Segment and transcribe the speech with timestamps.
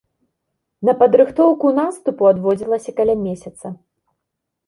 [0.87, 3.67] На падрыхтоўку наступу адводзілася каля месяца.